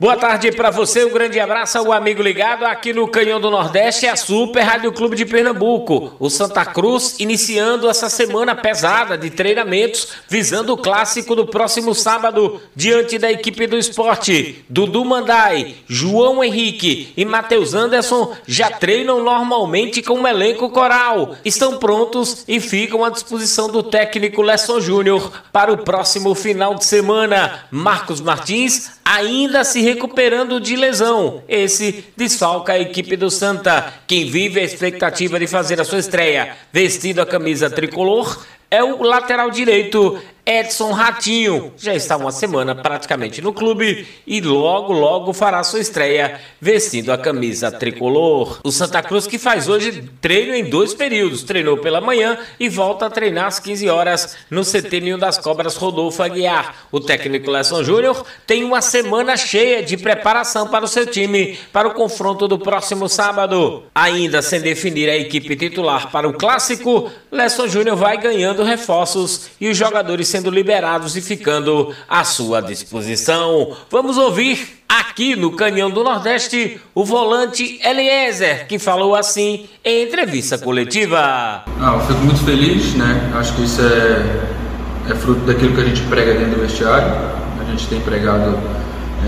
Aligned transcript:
Boa 0.00 0.16
tarde 0.16 0.52
para 0.52 0.70
você, 0.70 1.04
um 1.04 1.12
grande 1.12 1.40
abraço 1.40 1.76
ao 1.76 1.92
amigo 1.92 2.22
ligado 2.22 2.64
aqui 2.64 2.92
no 2.92 3.08
Canhão 3.08 3.40
do 3.40 3.50
Nordeste, 3.50 4.06
a 4.06 4.14
Super 4.14 4.62
Rádio 4.62 4.92
Clube 4.92 5.16
de 5.16 5.26
Pernambuco. 5.26 6.14
O 6.20 6.30
Santa 6.30 6.64
Cruz 6.64 7.16
iniciando 7.18 7.90
essa 7.90 8.08
semana 8.08 8.54
pesada 8.54 9.18
de 9.18 9.28
treinamentos, 9.28 10.06
visando 10.28 10.72
o 10.72 10.76
clássico 10.76 11.34
do 11.34 11.48
próximo 11.48 11.96
sábado, 11.96 12.62
diante 12.76 13.18
da 13.18 13.28
equipe 13.28 13.66
do 13.66 13.76
esporte. 13.76 14.64
Dudu 14.70 15.04
Mandai, 15.04 15.74
João 15.88 16.44
Henrique 16.44 17.12
e 17.16 17.24
Matheus 17.24 17.74
Anderson 17.74 18.36
já 18.46 18.70
treinam 18.70 19.24
normalmente 19.24 20.00
com 20.00 20.20
o 20.20 20.28
elenco 20.28 20.70
coral. 20.70 21.34
Estão 21.44 21.76
prontos 21.76 22.44
e 22.46 22.60
ficam 22.60 23.04
à 23.04 23.10
disposição 23.10 23.68
do 23.68 23.82
técnico 23.82 24.42
Lesson 24.42 24.80
Júnior 24.80 25.42
para 25.52 25.72
o 25.72 25.78
próximo 25.78 26.36
final 26.36 26.76
de 26.76 26.84
semana. 26.84 27.64
Marcos 27.72 28.20
Martins 28.20 28.96
ainda 29.04 29.64
se 29.64 29.87
recuperando 29.88 30.60
de 30.60 30.76
lesão. 30.76 31.42
Esse 31.48 32.04
desfalca 32.16 32.74
a 32.74 32.78
equipe 32.78 33.16
do 33.16 33.30
Santa. 33.30 33.92
Quem 34.06 34.26
vive 34.26 34.60
a 34.60 34.64
expectativa 34.64 35.38
de 35.38 35.46
fazer 35.46 35.80
a 35.80 35.84
sua 35.84 35.98
estreia 35.98 36.56
vestindo 36.72 37.20
a 37.20 37.26
camisa 37.26 37.70
tricolor 37.70 38.44
é 38.70 38.84
o 38.84 39.02
lateral 39.02 39.50
direito 39.50 40.20
Edson 40.48 40.92
Ratinho. 40.92 41.74
Já 41.76 41.94
está 41.94 42.16
uma 42.16 42.32
semana 42.32 42.74
praticamente 42.74 43.42
no 43.42 43.52
clube 43.52 44.08
e 44.26 44.40
logo, 44.40 44.94
logo 44.94 45.34
fará 45.34 45.62
sua 45.62 45.78
estreia 45.78 46.40
vestindo 46.58 47.12
a 47.12 47.18
camisa 47.18 47.70
tricolor. 47.70 48.58
O 48.64 48.72
Santa 48.72 49.02
Cruz 49.02 49.26
que 49.26 49.38
faz 49.38 49.68
hoje 49.68 50.08
treino 50.22 50.54
em 50.54 50.64
dois 50.64 50.94
períodos. 50.94 51.42
Treinou 51.42 51.76
pela 51.76 52.00
manhã 52.00 52.38
e 52.58 52.66
volta 52.66 53.04
a 53.04 53.10
treinar 53.10 53.44
às 53.44 53.60
15 53.60 53.90
horas 53.90 54.38
no 54.50 54.62
CT 54.64 55.00
Ninho 55.02 55.18
das 55.18 55.36
Cobras 55.36 55.76
Rodolfo 55.76 56.22
Aguiar. 56.22 56.74
O 56.90 56.98
técnico 56.98 57.50
Lesson 57.50 57.84
Júnior 57.84 58.24
tem 58.46 58.64
uma 58.64 58.80
semana 58.80 59.36
cheia 59.36 59.82
de 59.82 59.98
preparação 59.98 60.68
para 60.68 60.86
o 60.86 60.88
seu 60.88 61.04
time 61.04 61.58
para 61.70 61.88
o 61.88 61.92
confronto 61.92 62.48
do 62.48 62.58
próximo 62.58 63.06
sábado. 63.06 63.82
Ainda 63.94 64.40
sem 64.40 64.62
definir 64.62 65.10
a 65.10 65.16
equipe 65.16 65.54
titular 65.56 66.10
para 66.10 66.26
o 66.26 66.32
clássico, 66.32 67.10
Lesson 67.30 67.68
Júnior 67.68 67.96
vai 67.96 68.16
ganhando 68.16 68.64
reforços 68.64 69.50
e 69.60 69.68
os 69.68 69.76
jogadores 69.76 70.26
sendo 70.38 70.50
liberados 70.50 71.16
e 71.16 71.20
ficando 71.20 71.92
à 72.08 72.22
sua 72.22 72.60
disposição. 72.60 73.72
Vamos 73.90 74.16
ouvir 74.16 74.84
aqui 74.88 75.34
no 75.34 75.50
Canhão 75.50 75.90
do 75.90 76.04
Nordeste 76.04 76.80
o 76.94 77.04
volante 77.04 77.80
Eliezer, 77.84 78.68
que 78.68 78.78
falou 78.78 79.16
assim 79.16 79.66
em 79.84 80.04
entrevista 80.04 80.56
coletiva. 80.56 81.18
Ah, 81.18 81.94
eu 81.94 82.00
fico 82.06 82.20
muito 82.20 82.44
feliz, 82.44 82.94
né? 82.94 83.32
Acho 83.34 83.52
que 83.54 83.64
isso 83.64 83.82
é, 83.82 85.10
é 85.10 85.14
fruto 85.16 85.40
daquilo 85.40 85.74
que 85.74 85.80
a 85.80 85.84
gente 85.84 86.02
prega 86.02 86.34
dentro 86.34 86.54
do 86.54 86.60
vestiário. 86.60 87.12
A 87.60 87.64
gente 87.70 87.88
tem 87.88 88.00
pregado 88.00 88.56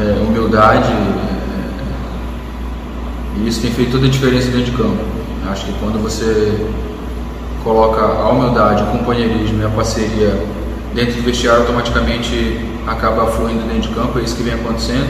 é, 0.01 0.21
humildade 0.21 0.93
é, 3.37 3.41
e 3.41 3.49
isso 3.49 3.61
tem 3.61 3.73
feito 3.73 3.91
toda 3.91 4.07
a 4.07 4.11
diferença 4.11 4.47
dentro 4.47 4.71
de 4.71 4.77
campo. 4.77 5.05
Acho 5.51 5.67
que 5.67 5.73
quando 5.81 6.01
você 6.01 6.57
coloca 7.65 8.01
a 8.01 8.31
humildade, 8.31 8.85
o 8.85 8.87
companheirismo 8.87 9.61
e 9.61 9.67
a 9.67 9.71
parceria 9.71 10.60
dentro 10.95 11.15
do 11.15 11.23
vestiário 11.23 11.61
automaticamente 11.63 12.61
acaba 12.87 13.27
fluindo 13.27 13.63
dentro 13.67 13.89
de 13.89 13.95
campo, 13.95 14.19
é 14.19 14.23
isso 14.23 14.37
que 14.37 14.43
vem 14.43 14.55
acontecendo. 14.55 15.09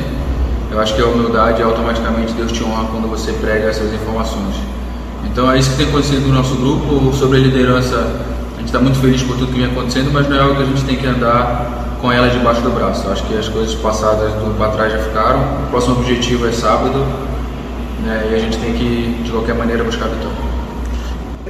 Eu 0.70 0.80
acho 0.80 0.94
que 0.94 1.02
a 1.02 1.06
humildade 1.06 1.62
automaticamente 1.62 2.32
Deus 2.32 2.52
te 2.52 2.62
honra 2.62 2.86
quando 2.92 3.08
você 3.08 3.32
prega 3.32 3.68
essas 3.68 3.92
informações. 3.92 4.54
Então 5.24 5.50
é 5.50 5.58
isso 5.58 5.70
que 5.70 5.76
tem 5.78 5.88
acontecido 5.88 6.28
no 6.28 6.34
nosso 6.34 6.54
grupo. 6.54 7.12
Sobre 7.14 7.38
a 7.38 7.40
liderança, 7.40 7.96
a 8.54 8.58
gente 8.58 8.66
está 8.66 8.78
muito 8.78 8.98
feliz 8.98 9.22
por 9.22 9.36
tudo 9.36 9.52
que 9.52 9.58
vem 9.58 9.66
acontecendo, 9.66 10.12
mas 10.12 10.28
não 10.28 10.36
é 10.36 10.40
algo 10.40 10.56
que 10.56 10.62
a 10.62 10.66
gente 10.66 10.84
tem 10.84 10.96
que 10.96 11.06
andar 11.06 11.98
com 12.00 12.10
ela 12.10 12.28
debaixo 12.28 12.60
do 12.62 12.70
braço. 12.70 13.06
Eu 13.06 13.12
acho 13.12 13.24
que 13.24 13.36
as 13.36 13.48
coisas 13.48 13.74
passadas 13.74 14.32
do 14.34 14.56
para 14.56 14.70
trás 14.72 14.92
já 14.92 14.98
ficaram. 14.98 15.40
O 15.40 15.70
próximo 15.70 15.96
objetivo 15.96 16.46
é 16.46 16.52
sábado 16.52 17.04
né, 18.04 18.28
e 18.30 18.34
a 18.34 18.38
gente 18.38 18.56
tem 18.58 18.72
que, 18.72 19.22
de 19.24 19.30
qualquer 19.30 19.54
maneira, 19.54 19.82
buscar 19.84 20.06
a 20.06 20.08
vitória. 20.08 20.50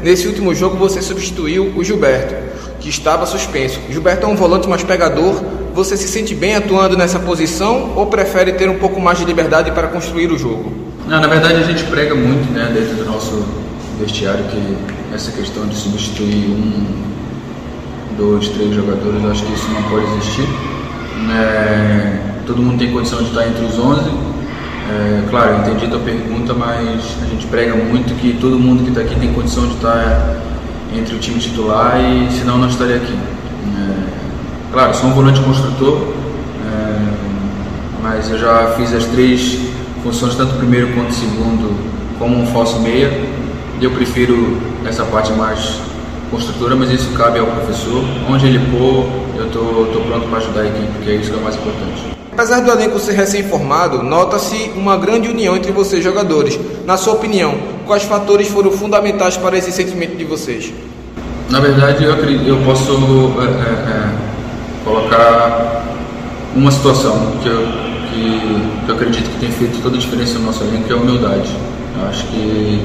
Nesse 0.03 0.27
último 0.27 0.55
jogo 0.55 0.77
você 0.77 1.03
substituiu 1.03 1.75
o 1.77 1.85
Gilberto, 1.85 2.35
que 2.81 2.89
estava 2.89 3.27
suspenso. 3.27 3.81
Gilberto 3.89 4.27
é 4.27 4.29
um 4.29 4.37
volante 4.37 4.69
mais 4.69 4.83
pegador. 4.83 5.43
Você 5.75 5.97
se 5.97 6.09
sente 6.09 6.35
bem 6.35 6.57
atuando 6.57 6.97
nessa 6.97 7.19
posição 7.19 7.93
ou 7.95 8.07
prefere 8.07 8.53
ter 8.53 8.69
um 8.69 8.79
pouco 8.79 9.01
mais 9.01 9.19
de 9.19 9.25
liberdade 9.25 9.71
para 9.71 9.89
construir 9.89 10.33
o 10.33 10.39
jogo? 10.39 10.73
Não, 11.07 11.21
na 11.21 11.29
verdade 11.29 11.55
a 11.55 11.63
gente 11.63 11.85
prega 11.85 12.15
muito 12.15 12.53
né, 12.53 12.71
dentro 12.75 12.97
do 12.97 13.05
nosso 13.05 13.45
vestiário 14.01 14.45
que 14.45 14.77
essa 15.15 15.31
questão 15.33 15.67
de 15.67 15.77
substituir 15.77 16.47
um, 16.47 16.87
dois, 18.17 18.49
três 18.49 18.75
jogadores, 18.75 19.25
acho 19.25 19.45
que 19.45 19.53
isso 19.53 19.69
não 19.71 19.83
pode 19.85 20.07
existir. 20.13 20.47
É, 21.37 22.19
todo 22.47 22.63
mundo 22.63 22.79
tem 22.79 22.91
condição 22.91 23.19
de 23.19 23.29
estar 23.29 23.47
entre 23.47 23.65
os 23.65 23.79
11 23.79 24.31
é, 24.91 25.23
claro, 25.31 25.61
entendi 25.61 25.87
a 25.87 25.89
tua 25.89 26.01
pergunta, 26.01 26.53
mas 26.53 27.17
a 27.23 27.27
gente 27.27 27.47
prega 27.47 27.77
muito 27.77 28.13
que 28.21 28.33
todo 28.41 28.59
mundo 28.59 28.83
que 28.83 28.89
está 28.89 29.03
aqui 29.03 29.15
tem 29.21 29.33
condição 29.33 29.69
de 29.69 29.75
estar 29.75 30.37
entre 30.97 31.15
o 31.15 31.19
time 31.19 31.39
titular 31.39 32.01
e 32.01 32.31
senão 32.33 32.59
não 32.59 32.69
estaria 32.69 32.97
aqui. 32.97 33.13
É, 33.13 34.73
claro, 34.73 34.95
sou 34.95 35.11
um 35.11 35.13
volante 35.13 35.41
construtor, 35.41 36.15
é, 36.67 37.13
mas 38.03 38.31
eu 38.31 38.39
já 38.39 38.75
fiz 38.77 38.93
as 38.93 39.05
três 39.07 39.59
funções, 40.03 40.35
tanto 40.35 40.55
primeiro 40.57 40.89
quanto 40.95 41.13
segundo, 41.13 41.75
como 42.19 42.37
um 42.37 42.47
falso 42.47 42.81
meia. 42.81 43.29
Eu 43.81 43.91
prefiro 43.93 44.59
essa 44.85 45.05
parte 45.05 45.33
mais 45.33 45.81
construtora, 46.31 46.77
mas 46.77 46.91
isso 46.91 47.11
cabe 47.13 47.39
ao 47.39 47.47
professor. 47.47 48.03
Onde 48.29 48.47
ele 48.47 48.59
pôr, 48.71 49.07
eu 49.37 49.47
estou 49.47 50.03
pronto 50.07 50.29
para 50.29 50.39
ajudar 50.39 50.61
a 50.63 50.67
equipe, 50.67 51.05
que 51.05 51.11
é 51.11 51.15
isso 51.15 51.31
que 51.31 51.37
é 51.37 51.41
o 51.41 51.43
mais 51.43 51.57
importante. 51.57 52.21
Apesar 52.33 52.61
do 52.61 52.71
elenco 52.71 52.99
ser 52.99 53.13
recém-formado, 53.13 54.03
nota-se 54.03 54.71
uma 54.75 54.97
grande 54.97 55.29
união 55.29 55.57
entre 55.57 55.73
vocês 55.73 56.03
jogadores. 56.03 56.59
Na 56.87 56.97
sua 56.97 57.15
opinião, 57.15 57.55
quais 57.87 58.05
fatores 58.05 58.49
foram 58.49 58.71
fundamentais 58.71 59.37
para 59.37 59.59
esse 59.59 59.73
sentimento 59.73 60.17
de 60.17 60.25
vocês? 60.25 60.73
Na 61.51 61.59
verdade, 61.59 62.05
eu, 62.05 62.13
acredito, 62.15 62.49
eu 62.49 62.57
posso 62.65 62.93
é, 63.41 63.45
é, 63.45 63.91
é, 63.91 64.11
colocar 64.85 65.85
uma 66.55 66.71
situação 66.71 67.33
que 67.43 67.49
eu, 67.49 67.67
que, 68.11 68.85
que 68.87 68.89
eu 68.89 68.95
acredito 68.95 69.29
que 69.31 69.41
tem 69.41 69.51
feito 69.51 69.83
toda 69.83 69.97
a 69.97 69.99
diferença 69.99 70.39
no 70.39 70.47
nosso 70.47 70.63
elenco, 70.63 70.85
que 70.85 70.93
é 70.93 70.97
a 70.97 70.99
humildade. 70.99 71.51
Eu 72.01 72.09
acho 72.09 72.25
que 72.29 72.81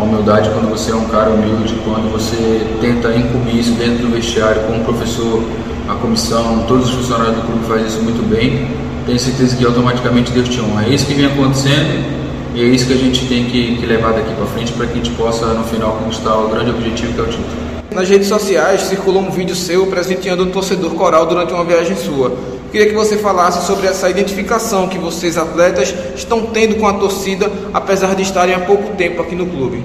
a 0.00 0.04
humildade, 0.04 0.48
quando 0.50 0.70
você 0.70 0.90
é 0.90 0.94
um 0.94 1.06
cara 1.06 1.30
humilde, 1.30 1.74
quando 1.84 2.10
você 2.10 2.66
tenta 2.80 3.14
incumbir 3.14 3.58
isso 3.58 3.72
dentro 3.72 4.06
do 4.06 4.14
vestiário 4.14 4.62
com 4.62 4.78
o 4.78 4.84
professor 4.84 5.42
a 5.88 5.94
comissão, 5.94 6.64
todos 6.68 6.88
os 6.88 6.94
funcionários 6.94 7.36
do 7.36 7.42
clube 7.42 7.66
fazem 7.66 7.86
isso 7.86 8.02
muito 8.02 8.22
bem. 8.28 8.68
Tenho 9.06 9.18
certeza 9.18 9.56
que 9.56 9.64
automaticamente 9.64 10.30
Deus 10.30 10.48
te 10.48 10.60
honra. 10.60 10.84
É 10.84 10.90
isso 10.90 11.06
que 11.06 11.14
vem 11.14 11.26
acontecendo 11.26 12.20
e 12.54 12.62
é 12.62 12.66
isso 12.66 12.86
que 12.86 12.92
a 12.92 12.96
gente 12.96 13.26
tem 13.26 13.44
que, 13.46 13.76
que 13.76 13.86
levar 13.86 14.12
daqui 14.12 14.32
para 14.34 14.46
frente 14.46 14.72
para 14.72 14.86
que 14.86 14.92
a 14.92 14.96
gente 14.96 15.10
possa 15.10 15.46
no 15.46 15.64
final 15.64 15.92
conquistar 16.02 16.36
o 16.36 16.48
grande 16.48 16.70
objetivo 16.70 17.12
que 17.12 17.20
é 17.20 17.22
o 17.22 17.26
título. 17.26 17.70
Nas 17.92 18.08
redes 18.08 18.28
sociais 18.28 18.82
circulou 18.82 19.20
um 19.20 19.30
vídeo 19.30 19.54
seu 19.54 19.86
presenteando 19.88 20.44
um 20.44 20.50
torcedor 20.50 20.92
coral 20.92 21.26
durante 21.26 21.52
uma 21.52 21.64
viagem 21.64 21.96
sua. 21.96 22.32
Queria 22.70 22.86
que 22.86 22.94
você 22.94 23.16
falasse 23.16 23.66
sobre 23.66 23.88
essa 23.88 24.08
identificação 24.08 24.88
que 24.88 24.96
vocês 24.96 25.36
atletas 25.36 25.92
estão 26.14 26.46
tendo 26.46 26.76
com 26.76 26.86
a 26.86 26.92
torcida, 26.92 27.50
apesar 27.74 28.14
de 28.14 28.22
estarem 28.22 28.54
há 28.54 28.60
pouco 28.60 28.94
tempo 28.96 29.20
aqui 29.20 29.34
no 29.34 29.46
clube. 29.46 29.84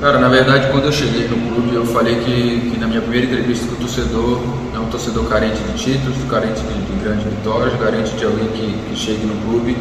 Cara, 0.00 0.18
na 0.18 0.28
verdade, 0.28 0.68
quando 0.70 0.84
eu 0.84 0.92
cheguei 0.92 1.28
no 1.28 1.36
clube, 1.36 1.74
eu 1.74 1.86
falei 1.86 2.16
que, 2.16 2.70
que 2.70 2.78
na 2.78 2.86
minha 2.86 3.00
primeira 3.00 3.26
entrevista 3.26 3.66
com 3.66 3.74
o 3.74 3.76
torcedor, 3.76 4.38
é 4.74 4.78
um 4.78 4.86
torcedor 4.86 5.24
carente 5.26 5.58
de 5.62 5.78
títulos, 5.82 6.16
carente 6.30 6.60
de, 6.60 6.74
de 6.74 7.04
grandes 7.04 7.24
vitórias, 7.24 7.78
carente 7.80 8.10
de 8.12 8.24
alguém 8.24 8.48
que, 8.48 8.90
que 8.90 8.96
chegue 8.96 9.26
no 9.26 9.34
clube 9.46 9.76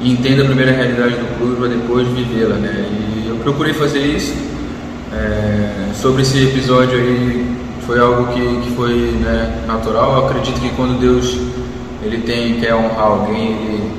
e 0.00 0.12
entenda 0.12 0.42
a 0.42 0.46
primeira 0.46 0.72
realidade 0.72 1.14
do 1.14 1.38
clube 1.38 1.56
para 1.56 1.68
depois 1.68 2.08
vivê-la, 2.08 2.56
né? 2.56 2.86
E 2.90 3.28
eu 3.28 3.36
procurei 3.36 3.72
fazer 3.72 4.00
isso. 4.00 4.34
É, 5.12 5.92
sobre 5.94 6.22
esse 6.22 6.42
episódio 6.42 6.98
aí, 6.98 7.46
foi 7.86 8.00
algo 8.00 8.32
que, 8.32 8.40
que 8.62 8.70
foi 8.74 8.94
né, 9.20 9.64
natural. 9.66 10.16
Eu 10.16 10.26
acredito 10.26 10.60
que 10.60 10.70
quando 10.70 10.98
Deus 10.98 11.38
ele 12.04 12.18
tem 12.18 12.60
quer 12.60 12.74
honrar 12.74 13.06
alguém, 13.06 13.52
ele, 13.52 13.92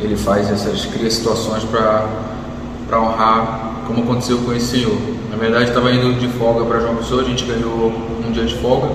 ele 0.00 0.16
faz 0.16 0.50
essas 0.50 0.84
cria 0.86 1.10
situações 1.10 1.62
para 1.64 3.00
honrar 3.00 3.84
como 3.86 4.02
aconteceu 4.02 4.38
com 4.38 4.52
esse 4.52 4.78
senhor. 4.78 4.96
Na 5.30 5.36
verdade, 5.36 5.64
estava 5.64 5.92
indo 5.92 6.18
de 6.18 6.28
folga 6.28 6.64
para 6.64 6.80
João 6.80 6.96
Pessoa, 6.96 7.22
a 7.22 7.24
gente 7.24 7.44
ganhou 7.44 7.92
um 8.26 8.32
dia 8.32 8.44
de 8.44 8.54
folga. 8.56 8.88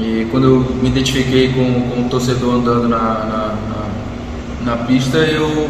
E 0.00 0.26
quando 0.30 0.44
eu 0.44 0.56
me 0.82 0.88
identifiquei 0.88 1.52
com, 1.52 1.90
com 1.90 2.08
torcedor 2.08 2.54
andando 2.54 2.88
na, 2.88 2.98
na, 2.98 3.54
na, 4.64 4.72
na 4.72 4.76
pista, 4.84 5.18
eu 5.18 5.68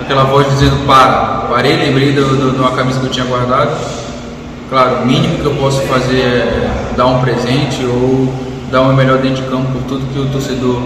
aquela 0.00 0.24
voz 0.24 0.46
dizendo 0.50 0.84
para, 0.86 1.46
parei, 1.48 1.76
lembrei 1.76 2.12
de 2.12 2.20
uma 2.20 2.72
camisa 2.72 3.00
que 3.00 3.06
eu 3.06 3.10
tinha 3.10 3.24
guardado. 3.24 3.74
Claro, 4.68 5.02
o 5.02 5.06
mínimo 5.06 5.38
que 5.38 5.44
eu 5.44 5.54
posso 5.54 5.80
fazer 5.82 6.20
é 6.20 6.92
dar 6.96 7.06
um 7.06 7.20
presente 7.20 7.84
ou 7.84 8.28
dar 8.74 8.80
uma 8.80 8.92
melhor 8.92 9.18
dentro 9.18 9.40
de 9.40 9.48
campo 9.48 9.70
por 9.70 9.82
tudo 9.84 10.12
que 10.12 10.18
o 10.18 10.28
torcedor 10.32 10.82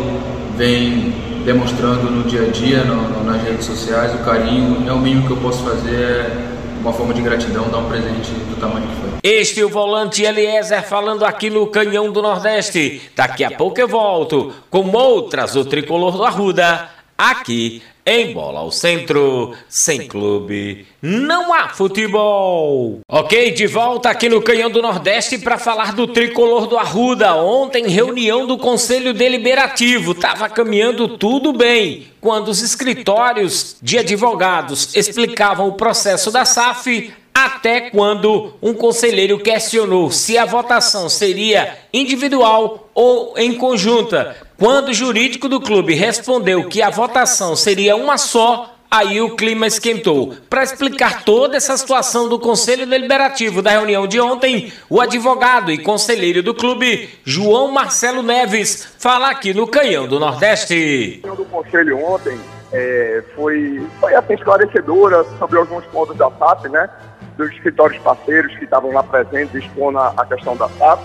vem 0.58 1.10
demonstrando 1.46 2.10
no 2.10 2.22
dia 2.24 2.42
a 2.42 2.50
dia, 2.50 2.84
no, 2.84 2.96
no, 2.96 3.24
nas 3.24 3.42
redes 3.42 3.64
sociais, 3.64 4.14
o 4.14 4.18
carinho, 4.18 4.86
é 4.86 4.92
o 4.92 4.98
mínimo 4.98 5.26
que 5.26 5.32
eu 5.32 5.38
posso 5.38 5.64
fazer 5.64 5.94
é 5.94 6.48
uma 6.82 6.92
forma 6.92 7.14
de 7.14 7.22
gratidão, 7.22 7.66
dar 7.70 7.78
um 7.78 7.88
presente 7.88 8.30
do 8.30 8.60
tamanho 8.60 8.86
que 8.86 8.94
foi. 9.00 9.08
Este 9.22 9.62
é 9.62 9.64
o 9.64 9.70
volante 9.70 10.22
Eliezer 10.22 10.82
falando 10.82 11.24
aqui 11.24 11.48
no 11.48 11.66
Canhão 11.68 12.12
do 12.12 12.20
Nordeste. 12.20 13.10
Daqui 13.16 13.42
a 13.42 13.52
pouco 13.52 13.80
eu 13.80 13.88
volto 13.88 14.52
com 14.68 14.94
outras 14.94 15.56
o 15.56 15.64
tricolor 15.64 16.12
do 16.12 16.24
Arruda 16.24 16.90
aqui 17.16 17.82
em 18.08 18.32
Bola 18.32 18.60
ao 18.60 18.70
Centro, 18.70 19.52
sem 19.68 20.08
clube, 20.08 20.86
não 21.02 21.52
há 21.52 21.68
futebol. 21.68 23.00
Ok, 23.06 23.50
de 23.50 23.66
volta 23.66 24.08
aqui 24.08 24.30
no 24.30 24.40
Canhão 24.40 24.70
do 24.70 24.80
Nordeste 24.80 25.36
para 25.36 25.58
falar 25.58 25.92
do 25.92 26.06
tricolor 26.06 26.66
do 26.66 26.78
Arruda. 26.78 27.34
Ontem, 27.34 27.86
reunião 27.86 28.46
do 28.46 28.56
Conselho 28.56 29.12
Deliberativo. 29.12 30.14
Tava 30.14 30.48
caminhando 30.48 31.18
tudo 31.18 31.52
bem 31.52 32.06
quando 32.18 32.48
os 32.48 32.62
escritórios 32.62 33.76
de 33.82 33.98
advogados 33.98 34.96
explicavam 34.96 35.68
o 35.68 35.74
processo 35.74 36.30
da 36.30 36.46
SAF 36.46 37.12
até 37.34 37.90
quando 37.90 38.54
um 38.62 38.72
conselheiro 38.72 39.38
questionou 39.38 40.10
se 40.10 40.38
a 40.38 40.46
votação 40.46 41.10
seria 41.10 41.78
individual 41.92 42.88
ou 42.94 43.34
em 43.36 43.52
conjunta. 43.52 44.47
Quando 44.58 44.88
o 44.88 44.92
jurídico 44.92 45.48
do 45.48 45.60
clube 45.60 45.94
respondeu 45.94 46.68
que 46.68 46.82
a 46.82 46.90
votação 46.90 47.54
seria 47.54 47.94
uma 47.94 48.18
só, 48.18 48.74
aí 48.90 49.20
o 49.20 49.36
clima 49.36 49.68
esquentou. 49.68 50.34
Para 50.50 50.64
explicar 50.64 51.22
toda 51.22 51.56
essa 51.56 51.76
situação 51.76 52.28
do 52.28 52.40
Conselho 52.40 52.84
Deliberativo 52.84 53.62
da 53.62 53.70
reunião 53.70 54.04
de 54.08 54.20
ontem, 54.20 54.72
o 54.90 55.00
advogado 55.00 55.70
e 55.70 55.78
conselheiro 55.78 56.42
do 56.42 56.52
clube, 56.52 57.08
João 57.24 57.70
Marcelo 57.70 58.20
Neves, 58.20 58.96
fala 58.98 59.30
aqui 59.30 59.54
no 59.54 59.64
Canhão 59.64 60.08
do 60.08 60.18
Nordeste. 60.18 61.22
A 61.24 61.34
do 61.36 61.44
conselho 61.44 61.96
ontem 62.04 62.36
é, 62.72 63.22
foi, 63.36 63.80
foi 64.00 64.12
assim, 64.16 64.34
esclarecedora 64.34 65.24
sobre 65.38 65.56
alguns 65.56 65.84
pontos 65.84 66.16
da 66.16 66.28
SAP, 66.32 66.64
né? 66.64 66.90
dos 67.36 67.52
escritórios 67.52 68.02
parceiros 68.02 68.52
que 68.56 68.64
estavam 68.64 68.90
lá 68.90 69.04
presentes 69.04 69.54
expondo 69.54 70.00
a 70.00 70.26
questão 70.26 70.56
da 70.56 70.68
SAP, 70.70 71.00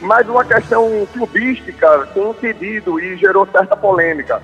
mas 0.00 0.28
uma 0.28 0.44
questão 0.44 1.06
clubística 1.12 2.06
com 2.14 2.30
um 2.30 2.34
pedido 2.34 2.98
e 2.98 3.16
gerou 3.16 3.46
certa 3.46 3.76
polêmica, 3.76 4.42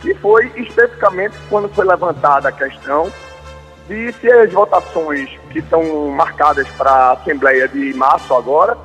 que 0.00 0.14
foi 0.14 0.50
especificamente 0.56 1.36
quando 1.48 1.68
foi 1.68 1.84
levantada 1.84 2.48
a 2.48 2.52
questão 2.52 3.10
de 3.88 4.12
se 4.12 4.30
as 4.32 4.52
votações 4.52 5.28
que 5.50 5.58
estão 5.58 6.08
marcadas 6.08 6.66
para 6.70 6.90
a 6.90 7.12
Assembleia 7.12 7.68
de 7.68 7.92
março 7.94 8.34
agora 8.34 8.76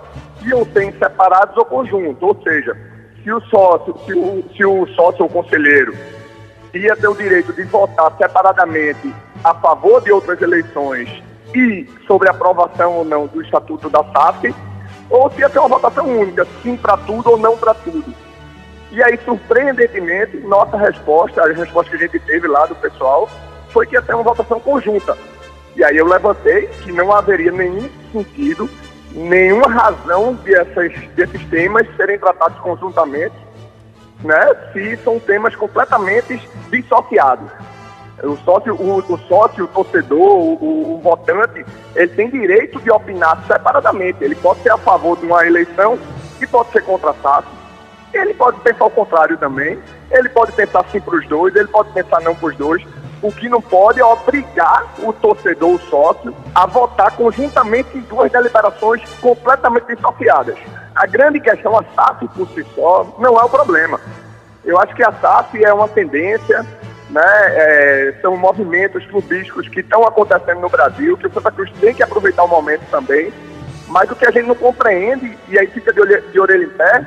iam 0.46 0.66
ser 0.66 0.94
separados 0.98 1.56
ou 1.58 1.66
conjunto, 1.66 2.26
ou 2.26 2.42
seja, 2.44 2.76
se 3.24 3.32
o 3.32 3.40
sócio, 3.42 3.96
se 4.06 4.14
o, 4.14 4.44
se 4.56 4.66
o 4.66 4.88
sócio 4.88 5.24
ou 5.24 5.30
conselheiro 5.30 5.94
ia 6.74 6.96
ter 6.96 7.08
o 7.08 7.16
direito 7.16 7.54
de 7.54 7.64
votar 7.64 8.16
separadamente 8.18 9.14
a 9.44 9.54
favor 9.56 10.02
de 10.02 10.12
outras 10.12 10.42
eleições 10.42 11.10
e 11.56 11.88
sobre 12.06 12.28
a 12.28 12.32
aprovação 12.32 12.94
ou 12.98 13.06
não 13.06 13.28
do 13.28 13.42
Estatuto 13.42 13.90
da 13.90 14.04
SAF, 14.12 14.54
ou 15.10 15.32
se 15.32 15.42
ia 15.42 15.50
ser 15.50 15.60
uma 15.60 15.70
votação 15.70 16.06
única, 16.06 16.46
sim 16.62 16.76
para 16.76 16.98
tudo 16.98 17.32
ou 17.32 17.38
não 17.38 17.58
para 17.58 17.74
tudo. 17.74 18.14
E 18.92 19.04
aí, 19.04 19.20
surpreendentemente, 19.26 20.38
nossa 20.38 20.78
resposta, 20.78 21.42
a 21.42 21.54
resposta 21.54 21.90
que 21.92 21.98
a 21.98 22.08
gente 22.08 22.20
teve 22.20 22.48
lá 22.48 22.66
do 22.66 22.76
pessoal, 22.76 23.30
foi 23.70 23.86
que 23.86 23.96
ia 23.96 24.02
ser 24.02 24.14
uma 24.14 24.24
votação 24.24 24.60
conjunta. 24.60 25.18
E 25.76 25.84
aí 25.84 25.98
eu 25.98 26.08
levantei 26.08 26.68
que 26.84 26.92
não 26.92 27.14
haveria 27.14 27.52
nenhum 27.52 27.90
sentido, 28.12 28.70
nenhuma 29.12 29.68
razão 29.68 30.34
dessas, 30.36 30.92
desses 31.16 31.44
temas 31.50 31.86
serem 31.96 32.18
tratados 32.18 32.60
conjuntamente, 32.60 33.36
né, 34.24 34.56
se 34.74 34.98
são 35.04 35.20
temas 35.20 35.56
completamente 35.56 36.42
dissociados. 36.72 37.52
O 38.24 38.36
sócio, 38.38 38.74
o, 38.74 38.98
o 38.98 39.18
sócio, 39.28 39.66
o 39.66 39.68
torcedor, 39.68 40.20
o, 40.20 40.96
o, 40.96 41.00
votante, 41.04 41.64
ele 41.96 42.08
tem 42.10 42.30
direito 42.30 42.80
de 42.80 42.90
opinar 42.90 43.44
separadamente. 43.46 44.24
Ele 44.24 44.34
pode 44.36 44.62
ser 44.62 44.72
a 44.72 44.78
favor 44.78 45.18
de 45.18 45.26
uma 45.26 45.46
eleição 45.46 46.00
e 46.42 46.48
pode 46.48 46.72
ser 46.72 46.84
contra 46.84 47.12
a 47.12 47.14
SAF. 47.16 47.48
Ele 48.14 48.34
pode 48.34 48.60
pensar 48.62 48.86
o 48.86 48.90
contrário 48.90 49.38
também. 49.38 49.78
Ele 50.10 50.30
pode 50.30 50.52
pensar 50.54 50.84
sim 50.92 51.00
para 51.00 51.16
os 51.16 51.28
dois, 51.28 51.56
ele 51.56 51.68
pode 51.68 51.92
pensar 51.92 52.20
não 52.22 52.34
para 52.34 52.48
os 52.48 52.56
dois. 52.56 52.84
O 53.22 53.32
que 53.32 53.50
não 53.50 53.62
pode 53.62 54.00
é 54.00 54.06
obrigar 54.06 54.86
o 55.00 55.14
torcedor, 55.14 55.76
o 55.76 55.80
sócio, 55.80 56.34
a 56.56 56.66
votar 56.66 57.16
conjuntamente 57.16 57.98
em 57.98 58.02
duas 58.02 58.32
deliberações 58.32 59.02
completamente 59.22 59.96
dissociadas. 59.96 60.58
A 60.96 61.06
grande 61.06 61.40
questão, 61.40 61.78
a 61.78 61.84
SAF 61.96 62.28
por 62.30 62.48
si 62.50 62.66
só, 62.74 63.16
não 63.20 63.40
é 63.40 63.44
o 63.44 63.50
problema. 63.50 64.00
Eu 64.66 64.80
acho 64.80 64.96
que 64.96 65.04
a 65.04 65.12
SAF 65.14 65.64
é 65.64 65.74
uma 65.74 65.88
tendência 65.88 66.66
né, 67.10 67.22
é, 67.24 68.14
são 68.22 68.36
movimentos 68.36 69.06
clubísticos 69.06 69.68
que 69.70 69.80
estão 69.80 70.06
acontecendo 70.06 70.60
no 70.60 70.70
Brasil, 70.70 71.18
que 71.18 71.28
o 71.28 71.34
Santa 71.34 71.52
Cruz 71.52 71.72
tem 71.80 71.94
que 71.94 72.04
aproveitar 72.04 72.44
o 72.44 72.48
momento 72.48 72.84
também, 72.92 73.32
mas 73.88 74.10
o 74.12 74.16
que 74.16 74.26
a 74.26 74.32
gente 74.32 74.48
não 74.48 74.56
compreende, 74.56 75.38
e 75.48 75.58
aí 75.58 75.68
fica 75.68 75.94
de, 75.94 76.22
de 76.32 76.40
orelha 76.40 76.66
em 76.66 76.70
pé, 76.70 77.06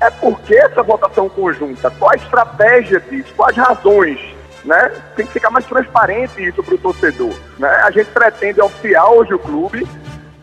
é 0.00 0.10
por 0.10 0.40
que 0.40 0.56
essa 0.56 0.82
votação 0.82 1.28
conjunta? 1.28 1.90
Qual 1.90 2.10
a 2.10 2.16
estratégia 2.16 2.98
disso? 3.00 3.32
Quais 3.36 3.56
razões? 3.56 4.18
Né? 4.64 4.92
Tem 5.14 5.26
que 5.26 5.32
ficar 5.32 5.50
mais 5.50 5.66
transparente 5.66 6.42
isso 6.42 6.62
para 6.62 6.74
o 6.74 6.78
torcedor. 6.78 7.34
Né? 7.58 7.68
A 7.68 7.90
gente 7.90 8.06
pretende 8.06 8.60
oficiar 8.60 9.10
hoje 9.10 9.34
o 9.34 9.38
clube, 9.38 9.86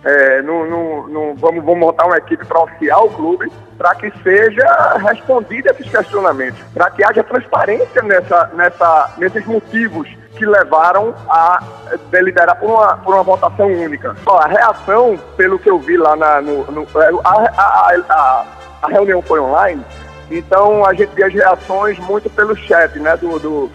é, 0.03 0.41
no, 0.41 0.65
no, 0.65 1.07
no, 1.07 1.35
vamos, 1.35 1.63
vamos 1.63 1.79
montar 1.79 2.05
uma 2.05 2.17
equipe 2.17 2.45
para 2.45 2.61
oficiar 2.61 3.03
o 3.03 3.09
clube, 3.09 3.51
para 3.77 3.95
que 3.95 4.11
seja 4.23 4.97
respondido 4.97 5.69
esses 5.69 5.89
questionamentos, 5.89 6.59
para 6.73 6.89
que 6.91 7.03
haja 7.03 7.23
transparência 7.23 8.01
nessa, 8.03 8.49
nessa, 8.53 9.13
nesses 9.17 9.45
motivos 9.45 10.07
que 10.37 10.45
levaram 10.45 11.13
a 11.27 11.61
deliberar 12.09 12.55
por 12.57 12.69
uma, 12.69 12.97
por 12.97 13.13
uma 13.13 13.23
votação 13.23 13.67
única. 13.67 14.15
a 14.25 14.47
reação, 14.47 15.19
pelo 15.35 15.59
que 15.59 15.69
eu 15.69 15.79
vi 15.79 15.97
lá 15.97 16.15
na, 16.15 16.41
no, 16.41 16.63
no 16.71 16.87
a, 17.25 17.29
a, 17.29 17.93
a, 18.09 18.45
a, 18.83 18.87
reunião 18.87 19.21
foi 19.21 19.39
online, 19.39 19.83
então 20.31 20.85
a 20.85 20.93
gente 20.93 21.13
via 21.13 21.27
as 21.27 21.33
reações 21.33 21.99
muito 21.99 22.29
pelo 22.29 22.55
chat, 22.55 22.97
né, 22.99 23.17
do, 23.17 23.37
do, 23.37 23.69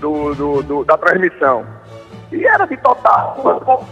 do, 0.00 0.62
do 0.62 0.84
da 0.84 0.96
transmissão. 0.98 1.64
E 2.32 2.44
era 2.44 2.66
de 2.66 2.76
total. 2.78 3.86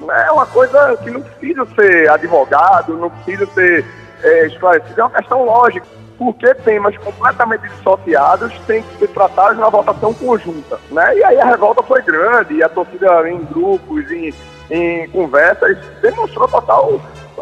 É 0.00 0.32
uma 0.32 0.46
coisa 0.46 0.96
que 1.02 1.10
não 1.10 1.20
precisa 1.20 1.66
ser 1.74 2.10
advogado, 2.10 2.96
não 2.96 3.10
precisa 3.10 3.46
ser 3.46 3.84
é, 4.22 4.46
esclarecido, 4.46 5.00
é 5.00 5.04
uma 5.04 5.10
questão 5.10 5.44
lógica. 5.44 5.86
Porque 6.18 6.54
temas 6.54 6.96
completamente 6.96 7.68
dissociados 7.68 8.58
têm 8.66 8.82
que 8.82 8.98
ser 8.98 9.08
tratados 9.08 9.58
na 9.58 9.68
votação 9.68 10.14
conjunta. 10.14 10.78
Né? 10.90 11.18
E 11.18 11.24
aí 11.24 11.38
a 11.38 11.44
revolta 11.44 11.82
foi 11.82 12.00
grande, 12.02 12.54
e 12.54 12.62
a 12.62 12.68
torcida 12.70 13.28
em 13.28 13.44
grupos, 13.44 14.10
em, 14.10 14.32
em 14.70 15.08
conversas, 15.10 15.76
demonstrou 16.00 16.48
total 16.48 16.98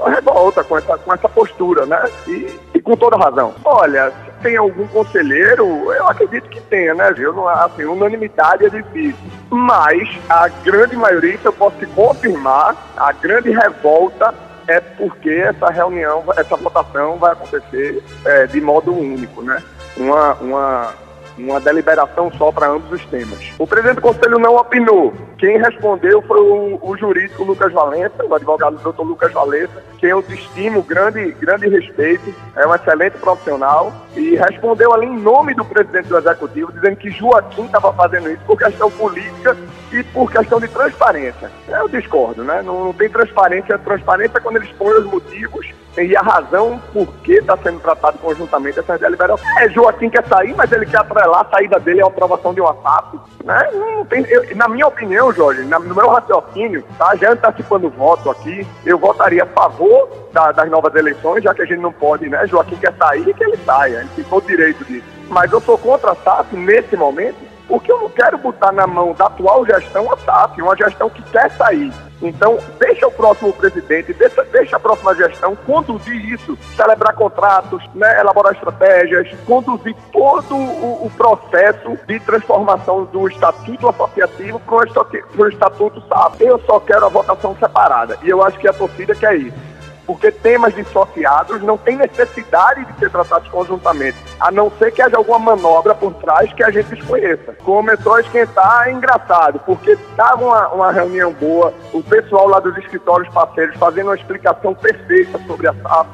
revolta 0.08 0.64
com 0.64 0.76
essa, 0.76 0.99
com 0.99 1.12
essa 1.12 1.28
postura, 1.28 1.87
né? 1.87 2.02
E, 2.26 2.58
e, 2.75 2.80
com 2.80 2.96
toda 2.96 3.16
razão. 3.16 3.54
Olha, 3.64 4.11
se 4.11 4.42
tem 4.42 4.56
algum 4.56 4.87
conselheiro, 4.88 5.92
eu 5.92 6.08
acredito 6.08 6.49
que 6.49 6.61
tenha, 6.62 6.94
né, 6.94 7.12
viu? 7.12 7.49
Assim, 7.49 7.84
unanimidade 7.84 8.66
é 8.66 8.68
difícil. 8.68 9.16
Mas 9.54 10.08
a 10.28 10.49
grande 10.49 10.96
maioria, 10.96 11.37
isso 11.37 11.46
eu 11.46 11.52
posso 11.52 11.76
te 11.76 11.87
confirmar, 11.87 12.75
a 12.96 13.12
grande 13.12 13.50
revolta 13.50 14.34
é 14.66 14.80
porque 14.80 15.30
essa 15.30 15.70
reunião, 15.70 16.25
essa 16.37 16.56
votação 16.56 17.18
vai 17.18 17.34
acontecer 17.34 18.02
é, 18.25 18.49
de 18.49 18.61
modo 18.61 18.92
único, 18.92 19.42
né? 19.42 19.62
Uma, 19.96 20.34
uma, 20.34 20.94
uma 21.38 21.60
deliberação 21.60 22.30
só 22.32 22.52
para 22.52 22.68
ambos 22.68 22.90
os 22.92 23.04
temas. 23.06 23.38
O 23.58 23.66
presidente 23.66 23.96
do 23.96 24.02
conselho 24.02 24.38
não 24.38 24.56
opinou. 24.56 25.12
Quem 25.38 25.58
respondeu 25.58 26.22
foi 26.22 26.40
o, 26.40 26.78
o 26.82 26.96
jurídico 26.96 27.44
Lucas 27.44 27.72
Valença, 27.72 28.24
o 28.24 28.34
advogado 28.34 28.78
doutor 28.78 29.04
Lucas 29.04 29.32
Valença, 29.32 29.82
quem 29.98 30.10
eu 30.10 30.24
estimo 30.28 30.82
grande, 30.82 31.32
grande 31.32 31.68
respeito, 31.68 32.34
é 32.56 32.66
um 32.66 32.74
excelente 32.74 33.18
profissional, 33.18 33.92
e 34.16 34.36
respondeu 34.36 34.92
ali 34.92 35.06
em 35.06 35.18
nome 35.18 35.54
do 35.54 35.64
presidente 35.64 36.08
do 36.08 36.18
executivo, 36.18 36.72
dizendo 36.72 36.96
que 36.96 37.10
Joaquim 37.10 37.66
estava 37.66 37.92
fazendo 37.92 38.30
isso 38.30 38.42
por 38.46 38.58
questão 38.58 38.90
política 38.90 39.56
e 39.94 40.02
por 40.04 40.30
questão 40.30 40.60
de 40.60 40.68
transparência. 40.68 41.50
Eu 41.68 41.88
discordo, 41.88 42.42
né? 42.42 42.62
Não, 42.62 42.86
não 42.86 42.92
tem 42.92 43.08
transparência. 43.08 43.78
Transparência 43.78 44.38
é 44.38 44.40
quando 44.40 44.56
eles 44.56 44.70
põem 44.72 44.98
os 44.98 45.04
motivos 45.04 45.66
e 45.96 46.16
a 46.16 46.22
razão 46.22 46.80
por 46.92 47.06
que 47.22 47.34
está 47.34 47.56
sendo 47.58 47.78
tratado 47.80 48.18
conjuntamente 48.18 48.80
essa 48.80 48.98
deliberação. 48.98 49.46
É, 49.60 49.68
Joaquim 49.68 50.10
quer 50.10 50.26
sair, 50.26 50.54
mas 50.54 50.72
ele 50.72 50.86
quer 50.86 50.98
atrelar 50.98 51.42
a 51.42 51.50
saída 51.50 51.78
dele 51.78 52.02
à 52.02 52.06
aprovação 52.06 52.52
de 52.52 52.60
uma 52.60 52.74
FAP. 52.74 53.14
Né? 53.44 53.70
Não 53.72 54.04
tem, 54.04 54.24
eu, 54.28 54.56
na 54.56 54.68
minha 54.68 54.86
opinião, 54.86 55.32
Jorge, 55.32 55.62
na, 55.62 55.78
no 55.78 55.94
meu 55.94 56.08
raciocínio, 56.08 56.84
tá? 56.98 57.14
já 57.16 57.32
antecipando 57.32 57.86
o 57.86 57.90
voto 57.90 58.30
aqui, 58.30 58.66
eu 58.84 58.98
votaria 58.98 59.44
a 59.44 59.46
favor 59.46 60.08
da, 60.32 60.50
das 60.50 60.68
novas 60.68 60.94
eleições, 60.94 61.44
já 61.44 61.54
que 61.54 61.62
a 61.62 61.66
gente 61.66 61.80
não 61.80 61.92
pode, 61.92 62.28
né? 62.28 62.46
Joaquim 62.48 62.76
quer 62.76 62.92
sair, 62.96 63.32
que 63.32 63.44
ele 63.44 63.56
saia, 63.64 63.98
ele 63.98 64.08
ficou 64.16 64.40
direito 64.40 64.84
disso. 64.84 65.06
Mas 65.28 65.52
eu 65.52 65.60
sou 65.60 65.78
contra 65.78 66.12
a 66.12 66.14
SAF 66.16 66.54
nesse 66.54 66.96
momento, 66.96 67.36
porque 67.68 67.90
eu 67.90 68.00
não 68.00 68.11
quero 68.11 68.38
botar 68.38 68.73
na 68.73 68.87
mão 68.87 69.12
da 69.12 69.26
atual 69.26 69.64
gestão 69.66 70.12
a 70.12 70.16
SAF, 70.18 70.61
uma 70.61 70.76
gestão 70.76 71.09
que 71.09 71.23
quer 71.30 71.50
sair. 71.52 71.92
Então, 72.23 72.59
deixa 72.78 73.06
o 73.06 73.11
próximo 73.11 73.52
presidente, 73.52 74.12
deixa, 74.14 74.42
deixa 74.44 74.76
a 74.76 74.80
próxima 74.80 75.14
gestão 75.14 75.54
conduzir 75.56 76.33
isso, 76.33 76.56
celebrar 76.76 77.14
contratos, 77.14 77.83
né, 77.94 78.21
elaborar 78.21 78.54
estratégias, 78.54 79.28
conduzir 79.44 79.94
todo 80.12 80.54
o, 80.54 81.06
o 81.06 81.11
processo 81.16 81.99
de 82.06 82.18
transformação 82.21 83.04
do 83.04 83.28
estatuto 83.28 83.88
associativo 83.88 84.61
para 84.61 84.76
o 84.76 85.49
estatuto 85.49 86.02
SAP. 86.09 86.40
Eu 86.40 86.59
só 86.61 86.80
quero 86.80 87.06
a 87.06 87.09
votação 87.09 87.54
separada 87.59 88.18
e 88.23 88.30
eu 88.30 88.42
acho 88.42 88.59
que 88.59 88.68
a 88.68 88.73
torcida 88.73 89.14
quer 89.14 89.37
isso 89.37 89.74
porque 90.06 90.30
temas 90.30 90.75
dissociados 90.75 91.62
não 91.62 91.76
tem 91.76 91.96
necessidade 91.96 92.84
de 92.84 92.99
ser 92.99 93.11
tratados 93.11 93.49
conjuntamente, 93.49 94.16
a 94.38 94.50
não 94.50 94.70
ser 94.78 94.92
que 94.92 95.02
haja 95.02 95.16
alguma 95.16 95.38
manobra 95.38 95.94
por 95.94 96.14
trás 96.14 96.52
que 96.52 96.62
a 96.62 96.70
gente 96.70 96.94
desconheça. 96.94 97.54
Começou 97.64 98.14
a 98.14 98.20
esquentar, 98.20 98.88
é 98.88 98.92
engraçado, 98.92 99.61
porque 99.61 99.92
estava 99.92 100.44
uma, 100.44 100.68
uma 100.68 100.92
reunião 100.92 101.32
boa, 101.32 101.73
o 101.92 102.02
pessoal 102.02 102.49
lá 102.49 102.61
dos 102.61 102.76
escritórios 102.78 103.32
parceiros 103.32 103.76
fazendo 103.78 104.06
uma 104.06 104.16
explicação 104.16 104.75
perfeita 104.75 105.38
sobre 105.46 105.68
a 105.68 105.75
SAP, 105.75 106.06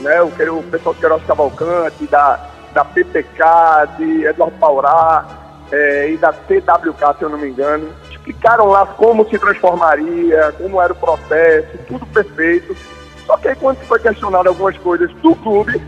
né? 0.00 0.22
o, 0.22 0.26
o 0.26 0.62
pessoal 0.64 0.94
do 0.94 1.00
Queiroz 1.00 1.22
Cavalcante, 1.24 2.06
da, 2.06 2.40
da 2.72 2.84
PPK, 2.84 3.44
de 3.98 4.24
Eduardo 4.24 4.56
Paurá 4.58 5.26
é, 5.70 6.10
e 6.10 6.16
da 6.16 6.32
TWK, 6.32 7.18
se 7.18 7.24
eu 7.24 7.28
não 7.28 7.38
me 7.38 7.48
engano, 7.48 7.88
explicaram 8.10 8.66
lá 8.66 8.84
como 8.86 9.28
se 9.28 9.38
transformaria, 9.38 10.52
como 10.58 10.80
era 10.80 10.92
o 10.92 10.96
processo, 10.96 11.78
tudo 11.86 12.06
perfeito 12.06 12.76
só 13.28 13.36
que 13.36 13.48
aí 13.48 13.56
quando 13.56 13.76
foi 13.80 13.98
questionado 13.98 14.48
algumas 14.48 14.76
coisas 14.78 15.12
do 15.16 15.36
clube, 15.36 15.78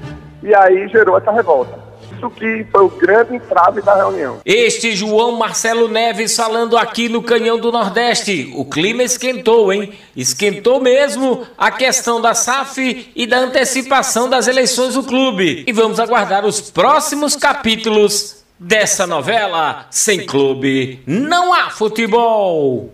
e 0.42 0.54
aí 0.54 0.86
gerou 0.88 1.16
essa 1.16 1.32
revolta. 1.32 1.88
Isso 2.12 2.28
que 2.28 2.66
foi 2.70 2.84
o 2.84 2.88
grande 2.90 3.34
entrave 3.36 3.80
da 3.80 3.94
reunião. 3.94 4.40
Este 4.44 4.94
João 4.94 5.38
Marcelo 5.38 5.88
Neves 5.88 6.36
falando 6.36 6.76
aqui 6.76 7.08
no 7.08 7.22
Canhão 7.22 7.58
do 7.58 7.72
Nordeste. 7.72 8.52
O 8.54 8.66
clima 8.66 9.02
esquentou, 9.02 9.72
hein? 9.72 9.94
Esquentou 10.14 10.80
mesmo 10.80 11.46
a 11.56 11.70
questão 11.70 12.20
da 12.20 12.34
SAF 12.34 13.10
e 13.16 13.26
da 13.26 13.38
antecipação 13.38 14.28
das 14.28 14.46
eleições 14.46 14.92
do 14.92 15.02
clube. 15.02 15.64
E 15.66 15.72
vamos 15.72 15.98
aguardar 15.98 16.44
os 16.44 16.70
próximos 16.70 17.34
capítulos 17.36 18.44
dessa 18.58 19.06
novela. 19.06 19.86
Sem 19.90 20.26
clube, 20.26 21.02
não 21.06 21.54
há 21.54 21.70
futebol. 21.70 22.86